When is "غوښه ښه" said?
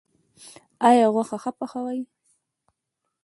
1.13-1.51